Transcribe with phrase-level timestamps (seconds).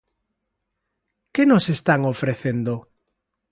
[1.33, 2.73] Que nos están ofrecendo?